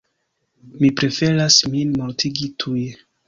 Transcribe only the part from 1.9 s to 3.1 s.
mortigi tuje.